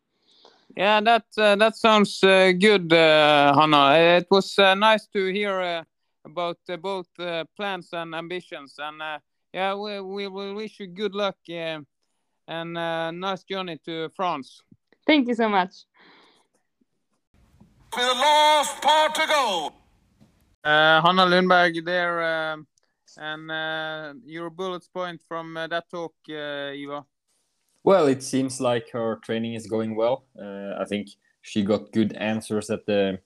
[0.75, 4.17] Yeah, that uh, that sounds uh, good, uh, Hanna.
[4.17, 5.84] It was uh, nice to hear uh,
[6.25, 9.19] about uh, both uh, plans and ambitions, and uh,
[9.53, 11.79] yeah, we we will wish you good luck uh,
[12.47, 14.62] and uh, nice journey to France.
[15.05, 15.86] Thank you so much.
[17.93, 19.73] With the last part to go.
[20.63, 22.55] Uh, Hanna Lundberg there,
[23.17, 27.03] and uh, your bullets point from uh, that talk, uh, Eva.
[27.84, 30.26] Well, it seems like her training is going well.
[30.39, 31.08] Uh, I think
[31.41, 33.20] she got good answers at the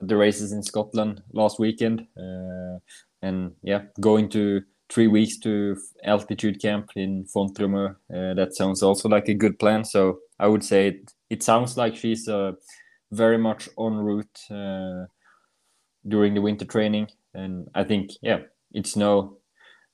[0.00, 2.78] at the races in Scotland last weekend, uh,
[3.22, 7.96] and yeah, going to three weeks to altitude camp in Font-Romeu.
[8.14, 9.84] Uh, that sounds also like a good plan.
[9.84, 12.52] So I would say it, it sounds like she's uh,
[13.10, 15.06] very much en route uh,
[16.06, 18.40] during the winter training, and I think yeah,
[18.72, 19.38] it's no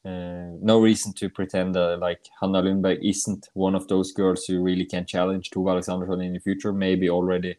[0.04, 4.60] uh, no reason to pretend uh, like Hanna Lundberg isn't one of those girls who
[4.60, 6.72] really can challenge Tove Alexandersson in the future.
[6.72, 7.56] Maybe already,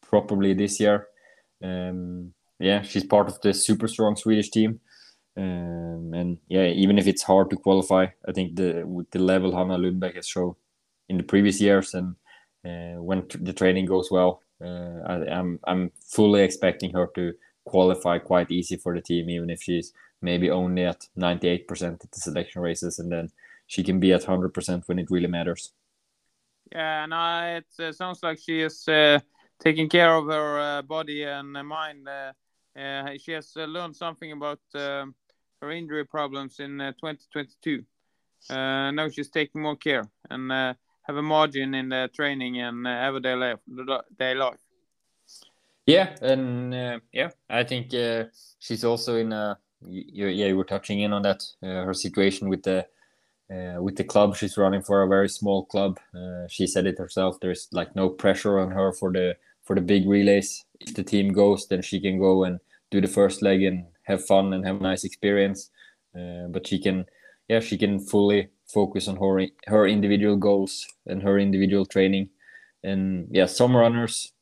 [0.00, 1.08] probably this year.
[1.62, 4.80] Um, yeah, she's part of the super strong Swedish team,
[5.36, 9.76] um, and yeah, even if it's hard to qualify, I think the the level Hanna
[9.76, 10.54] Lundberg has shown
[11.08, 12.14] in the previous years, and
[12.64, 17.32] uh, when the training goes well, uh, I, I'm I'm fully expecting her to
[17.70, 22.20] qualify quite easy for the team, even if she's maybe only at 98% at the
[22.20, 23.30] selection races and then
[23.66, 25.72] she can be at 100% when it really matters.
[26.72, 29.20] Yeah, and I, it uh, sounds like she is uh,
[29.58, 32.08] taking care of her uh, body and mind.
[32.08, 32.32] Uh,
[32.78, 35.14] uh, she has uh, learned something about um
[35.60, 37.84] her injury problems in uh, 2022.
[38.48, 43.34] Uh, now she's taking more care and have a margin in the training and everyday
[43.34, 43.58] life.
[45.86, 48.24] Yeah, and uh, yeah, I think uh,
[48.58, 52.48] she's also in a you, yeah you were touching in on that uh, her situation
[52.48, 52.86] with the
[53.50, 55.98] uh, with the club she's running for a very small club.
[56.14, 57.38] Uh, she said it herself.
[57.40, 60.64] There's like no pressure on her for the for the big relays.
[60.80, 64.24] If the team goes, then she can go and do the first leg and have
[64.24, 65.70] fun and have a nice experience.
[66.14, 67.06] Uh, but she can,
[67.48, 72.28] yeah, she can fully focus on her her individual goals and her individual training.
[72.82, 74.32] And yeah, some runners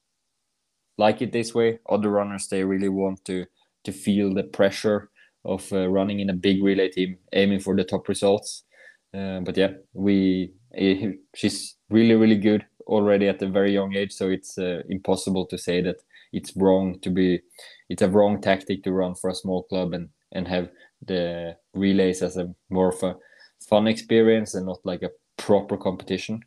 [0.98, 1.78] like it this way.
[1.88, 3.46] Other runners they really want to
[3.84, 5.11] to feel the pressure
[5.44, 8.64] of uh, running in a big relay team, aiming for the top results.
[9.14, 14.12] Uh, but yeah, we eh, she's really really good already at a very young age,
[14.12, 15.96] so it's uh, impossible to say that
[16.32, 17.40] it's wrong to be.
[17.88, 20.68] It's a wrong tactic to run for a small club and and have
[21.06, 23.16] the relays as a more of a
[23.61, 26.42] fun experience and not like a proper competition.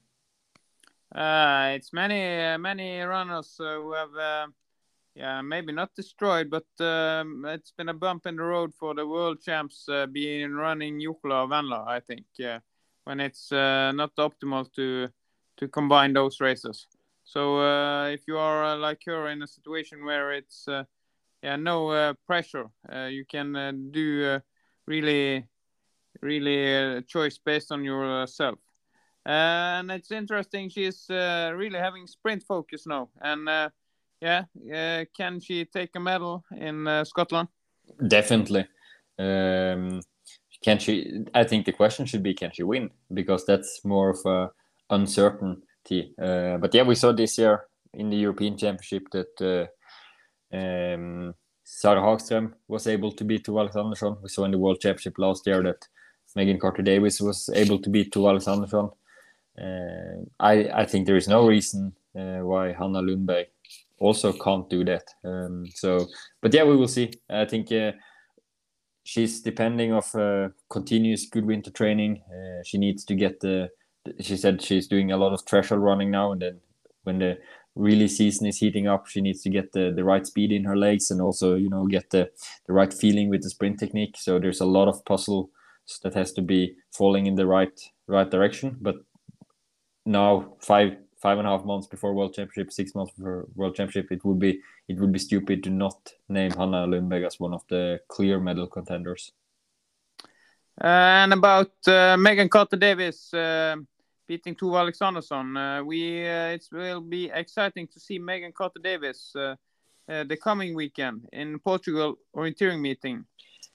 [1.14, 4.48] Uh, it's many many runners uh, who have, uh,
[5.14, 9.06] yeah, maybe not destroyed, but um, it's been a bump in the road for the
[9.06, 11.86] world champs uh, being running Jukola or Venla.
[11.86, 12.60] I think uh,
[13.04, 15.10] when it's not optimal to
[15.58, 16.88] to combine those races.
[17.24, 17.62] So
[18.08, 20.66] if you are like her in a situation where it's
[21.44, 22.70] yeah no pressure,
[23.10, 24.40] you can do
[24.88, 25.46] really
[26.22, 28.60] really uh, choice based on yourself.
[29.26, 30.70] And it's interesting.
[30.70, 33.70] She's uh, really having sprint focus now, and uh,
[34.20, 37.48] yeah, uh, can she take a medal in Scotland?
[38.08, 38.66] Definitely.
[39.20, 40.02] Um,
[40.64, 41.24] can she?
[41.36, 42.90] I think the question should be, can she win?
[43.14, 44.50] Because that's more of a
[44.90, 46.14] uncertainty.
[46.18, 49.70] But yeah, we saw this year in the European Championship that
[50.52, 54.18] um, Sara Hagström was able to beat Tove Alexandersson.
[54.22, 55.88] We saw in the World Championship last year that
[56.36, 58.92] Megan Carter Davies was able to beat Tove Alexandersson.
[59.60, 63.48] Uh, I I think there is no reason uh, why Hanna Lundberg
[64.00, 65.04] also can't do that.
[65.24, 66.08] Um, so,
[66.42, 67.12] but yeah, we will see.
[67.30, 67.92] I think uh,
[69.04, 72.22] she's depending of uh, continuous good winter training.
[72.30, 73.70] Uh, she needs to get the.
[74.20, 76.60] She said she's doing a lot of threshold running now, and then
[77.04, 77.38] when the
[77.76, 80.76] really season is heating up, she needs to get the, the right speed in her
[80.76, 82.30] legs and also you know get the,
[82.68, 84.16] the right feeling with the sprint technique.
[84.18, 85.50] So there's a lot of puzzle
[86.04, 88.78] that has to be falling in the right right direction.
[88.82, 88.96] But
[90.06, 94.12] now five five and a half months before World Championship, six months before World Championship,
[94.12, 97.64] it would be it would be stupid to not name Hanna Lundberg as one of
[97.68, 99.32] the clear medal contenders.
[100.82, 103.76] and about uh, Megan Carter Davies uh,
[104.28, 109.32] beating Tove Alexandersson, uh, we uh, it will be exciting to see Megan Carter Davies
[109.36, 109.56] uh,
[110.10, 113.26] uh, the coming weekend in Portugal orienteering meeting.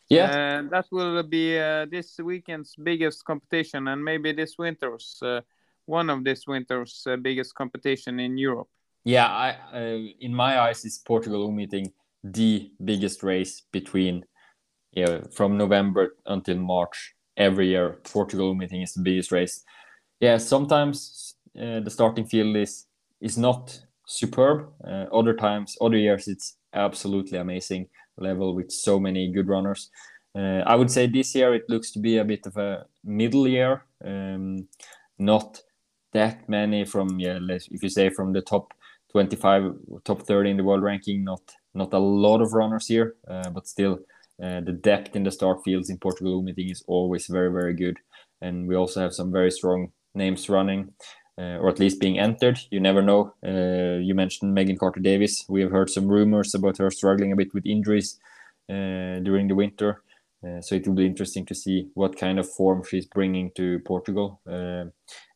[0.09, 5.41] Yeah, that will be uh, this weekend's biggest competition and maybe this winter's uh,
[5.87, 8.69] one of this winter's uh, biggest competition in Europe.
[9.05, 9.27] yeah.
[9.27, 14.25] I uh, in my eyes, is Portugal meeting the biggest race between
[14.93, 17.99] yeah from November until March every year.
[18.05, 19.65] Portugal meeting is the biggest race.
[20.21, 22.87] Yeah, sometimes uh, the starting field is
[23.21, 24.73] is not superb.
[24.85, 29.91] Uh, other times, other years, it's absolutely amazing level with so many good runners.
[30.35, 33.49] Uh, I would say this year it looks to be a bit of a middle
[33.49, 33.85] year.
[34.05, 34.69] Um,
[35.19, 35.63] not
[36.13, 38.73] that many from yeah, if you say from the top
[39.13, 39.73] 25,
[40.05, 41.43] top 30 in the world ranking, not
[41.75, 44.01] not a lot of runners here, uh, but still
[44.43, 47.99] uh, the depth in the start fields in Portugal meeting is always very very good,
[48.41, 50.93] and we also have some very strong names running.
[51.39, 52.59] Uh, or at least being entered.
[52.71, 53.35] You never know.
[53.47, 55.45] Uh, you mentioned Megan Carter Davies.
[55.51, 58.19] We have heard some rumors about her struggling a bit with injuries
[58.71, 60.03] uh, during the winter.
[60.47, 63.81] Uh, so it will be interesting to see what kind of form she's bringing to
[63.81, 64.41] Portugal.
[64.47, 64.85] Uh,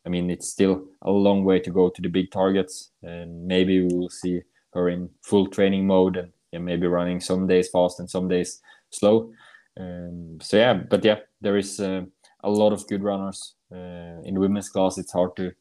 [0.06, 3.82] I mean, it's still a long way to go to the big targets, and maybe
[3.82, 4.42] we will see
[4.74, 8.60] her in full training mode and yeah, maybe running some days fast and some days
[8.90, 9.32] slow.
[9.78, 12.02] Um, so yeah, but yeah, there is uh,
[12.42, 14.98] a lot of good runners uh, in the women's class.
[14.98, 15.52] It's hard to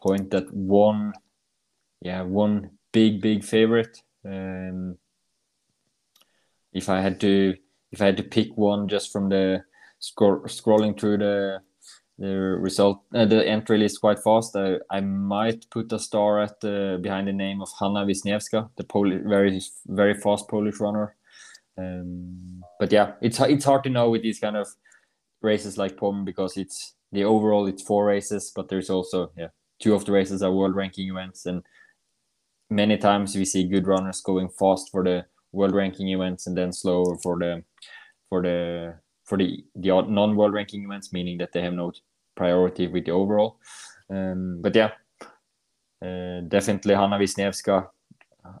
[0.00, 1.12] point that one,
[2.00, 4.02] yeah, one big big favorite.
[4.24, 4.96] Um,
[6.72, 7.56] if I had to,
[7.90, 9.64] if I had to pick one just from the
[9.98, 11.60] scroll, scrolling through the
[12.20, 16.64] the result, uh, the entry list quite fast, I, I might put a star at
[16.64, 21.14] uh, behind the name of Hanna Wisniewska, the Poli- very very fast Polish runner.
[21.76, 24.66] Um, but yeah, it's it's hard to know with these kind of
[25.42, 29.48] races like Pommern because it's the overall it's four races, but there's also yeah
[29.80, 31.62] two of the races are world ranking events, and
[32.68, 36.72] many times we see good runners going fast for the world ranking events and then
[36.72, 37.62] slower for the
[38.28, 38.94] for the
[39.24, 41.92] for the the non-world ranking events, meaning that they have no
[42.34, 43.58] priority with the overall.
[44.10, 44.90] Um, but yeah,
[46.02, 47.88] uh, definitely Hanna Wisniewska,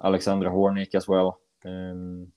[0.04, 1.40] Alexandra Hornik as well.
[1.64, 2.28] Um,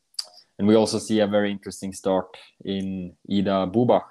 [0.58, 4.06] and we also see a very interesting start in Ida Bobach.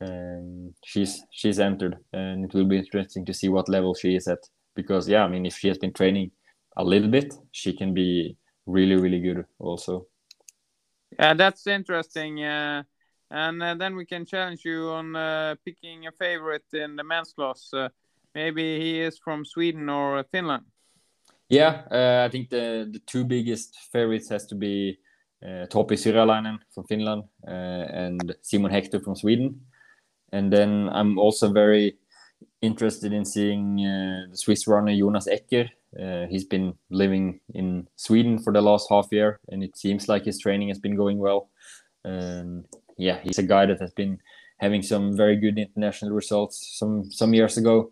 [0.00, 4.28] Um, she's she's entered, and it will be interesting to see what level she is
[4.28, 4.40] at.
[4.74, 6.32] Because yeah, I mean, if she has been training
[6.76, 8.36] a little bit, she can be
[8.66, 10.06] really really good also.
[11.18, 12.42] Yeah, that's interesting.
[12.44, 12.82] Uh,
[13.30, 17.32] and uh, then we can challenge you on uh, picking a favorite in the men's
[17.32, 17.70] class.
[17.72, 17.88] Uh,
[18.34, 20.64] maybe he is from Sweden or Finland.
[21.48, 24.98] Yeah, uh, I think the the two biggest favorites has to be
[25.42, 29.60] uh, Topi Syrjalainen from Finland uh, and Simon Hector from Sweden.
[30.32, 31.98] And then I'm also very
[32.60, 35.68] interested in seeing uh, the Swiss runner Jonas Ecker.
[36.00, 40.24] Uh, he's been living in Sweden for the last half year, and it seems like
[40.24, 41.50] his training has been going well.
[42.04, 42.64] Um,
[42.98, 44.18] yeah, he's a guy that has been
[44.58, 46.78] having some very good international results.
[46.78, 47.90] Some some years ago,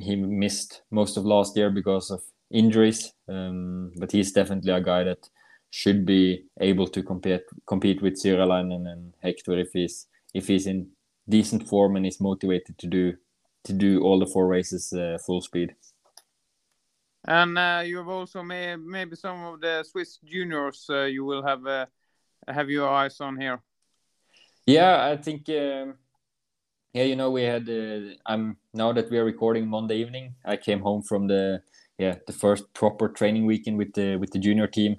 [0.00, 5.04] he missed most of last year because of injuries, um, but he's definitely a guy
[5.04, 5.28] that
[5.70, 10.88] should be able to compete compete with Syrjalainen and Hector if he's if he's in
[11.28, 13.14] decent form and is motivated to do
[13.64, 15.74] to do all the four races uh, full speed.
[17.26, 21.42] And uh, you have also may, maybe some of the Swiss juniors uh, you will
[21.42, 21.86] have uh,
[22.48, 23.60] have your eyes on here.
[24.66, 25.48] Yeah, I think.
[25.48, 25.94] Um,
[26.92, 27.68] yeah, you know, we had.
[27.68, 30.34] Uh, I'm now that we are recording Monday evening.
[30.44, 31.62] I came home from the
[31.98, 34.96] yeah the first proper training weekend with the with the junior team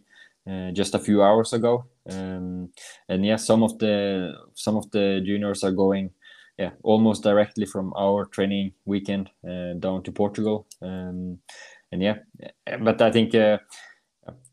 [0.49, 1.85] uh, just a few hours ago.
[2.09, 2.69] Um,
[3.09, 6.11] and yeah, some of the some of the juniors are going
[6.57, 10.67] yeah almost directly from our training weekend uh, down to Portugal.
[10.81, 11.39] Um,
[11.91, 12.15] and yeah,
[12.81, 13.57] but I think uh,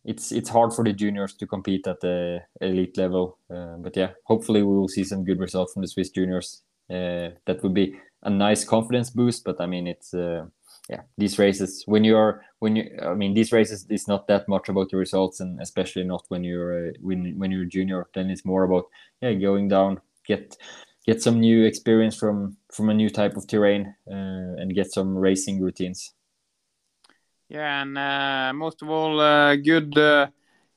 [0.05, 3.39] it's it's hard for the juniors to compete at the elite level.
[3.51, 6.63] Uh, but yeah, hopefully we will see some good results from the Swiss juniors.
[6.91, 9.45] Uh, that would be a nice confidence boost.
[9.45, 10.47] But I mean, it's uh,
[10.89, 14.69] yeah, these races when you're when you I mean these races is not that much
[14.69, 18.07] about the results, and especially not when you're uh, when when you're a junior.
[18.15, 18.87] Then it's more about
[19.21, 20.57] yeah going down, get
[21.07, 25.17] get some new experience from from a new type of terrain, uh, and get some
[25.17, 26.15] racing routines.
[27.49, 30.29] Yeah, and uh, most of all, uh, good uh,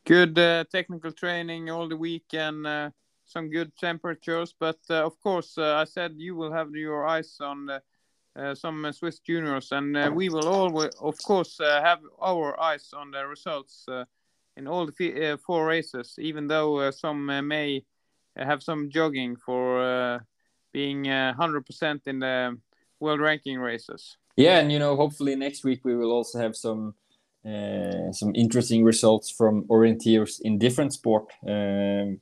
[0.05, 2.89] good uh, technical training all the week and uh,
[3.25, 4.55] some good temperatures.
[4.57, 7.69] But uh, of course, I said you will have your eyes on
[8.53, 13.85] some Swiss juniors, and we will always, of course, have our eyes on the results
[14.55, 16.15] in all the four races.
[16.19, 17.83] Even though some may
[18.37, 20.21] have some jogging for
[20.71, 22.57] being uh, 100% in the
[22.99, 24.17] world ranking races.
[24.35, 26.95] Yeah, and you know, hopefully next week we will also have some
[27.45, 31.31] uh, some interesting results from orienteers in different sport.
[31.47, 32.19] Um,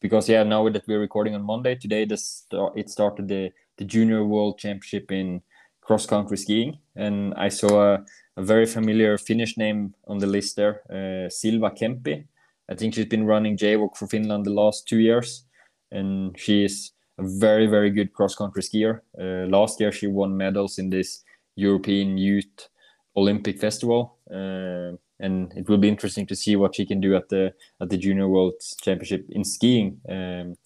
[0.00, 4.24] because yeah, now that we're recording on Monday, today start, it started the the Junior
[4.24, 5.42] World Championship in
[5.80, 8.04] cross country skiing, and I saw a,
[8.36, 12.24] a very familiar Finnish name on the list there, uh, Silva Kempi.
[12.68, 15.44] I think she's been running JWOC for Finland the last two years,
[15.90, 19.00] and she is a very very good cross country skier.
[19.18, 21.24] Uh, last year she won medals in this
[21.58, 22.68] European Youth
[23.16, 27.28] Olympic Festival, uh, and it will be interesting to see what she can do at
[27.28, 30.00] the at the Junior World Championship in skiing.
[30.08, 30.56] Um,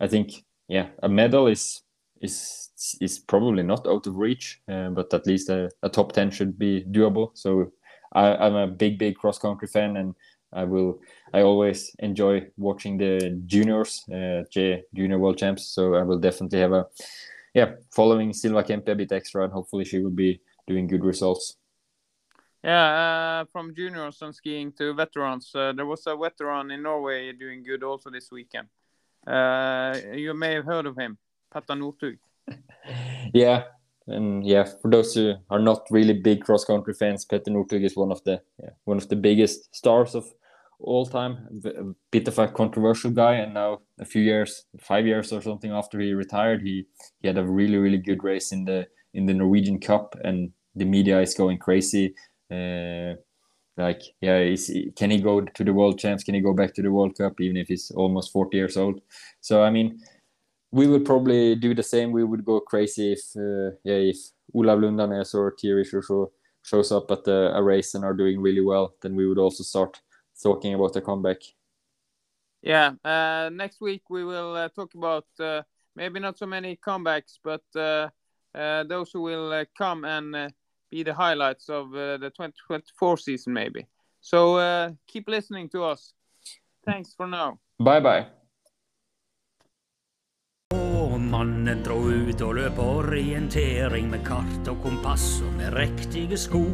[0.00, 1.82] I think yeah, a medal is
[2.20, 2.70] is
[3.00, 6.58] is probably not out of reach, uh, but at least a, a, top ten should
[6.58, 7.30] be doable.
[7.34, 7.72] So
[8.12, 10.14] I, am a big big cross country fan, and
[10.52, 11.00] I will
[11.32, 14.42] I always enjoy watching the juniors, uh,
[14.94, 15.66] Junior World Champs.
[15.66, 16.86] So I will definitely have a
[17.54, 21.56] yeah following Silva Kempe a bit extra, and hopefully she will be doing good results.
[22.62, 25.50] Yeah, uh, from juniors and skiing to veterans.
[25.54, 28.68] Uh, there was a veteran in Norway doing good also this weekend.
[29.26, 31.16] Uh, you may have heard of him,
[31.52, 32.18] Petter Northug.
[33.34, 33.64] yeah,
[34.06, 37.96] and yeah, for those who are not really big cross country fans, Petter Northug is
[37.96, 40.30] one of the yeah, one of the biggest stars of
[40.82, 41.60] all time.
[41.64, 45.70] A bit of a controversial guy, and now a few years, five years or something
[45.70, 46.86] after he retired, he
[47.20, 50.84] he had a really really good race in the in the Norwegian Cup, and the
[50.84, 52.14] media is going crazy.
[52.50, 53.14] Uh,
[53.76, 56.24] like, yeah, is, can he go to the World Champs?
[56.24, 59.00] Can he go back to the World Cup, even if he's almost 40 years old?
[59.40, 60.00] So, I mean,
[60.70, 62.12] we would probably do the same.
[62.12, 64.18] We would go crazy if, uh, yeah, if
[64.54, 66.30] Olav Lundanes or Thierry Chouchot
[66.62, 69.64] shows up at the, a race and are doing really well, then we would also
[69.64, 70.00] start
[70.42, 71.38] talking about the comeback.
[72.62, 75.62] Yeah, uh, next week we will uh, talk about uh,
[75.96, 78.08] maybe not so many comebacks, but uh,
[78.54, 80.52] uh, those who will uh, come and
[80.90, 83.86] be the highlights of the 2024 season, maybe.
[84.20, 86.12] So keep listening to us.
[86.84, 87.60] Thanks for now.
[87.78, 88.39] Bye bye.
[91.30, 96.64] Mannen dro ut og løp orientering med kart og kompass og med riktige sko.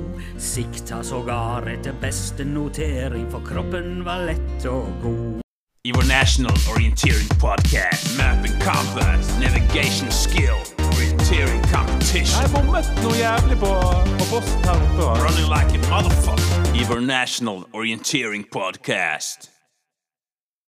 [0.40, 5.42] Sikta sågar etter beste notering, for kroppen var lett og god.
[5.84, 10.56] Your national orienteering podcast, Map and compass, navigation skill,
[10.88, 12.40] orienteering competition.
[12.42, 13.74] Jeg bommet noe jævlig på,
[14.18, 15.10] på posten her oppe.
[15.20, 16.72] Running like a motherfucker.
[16.74, 19.55] Your national orienteering podcast.